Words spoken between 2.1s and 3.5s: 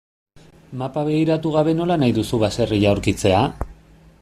duzu baserria aurkitzea?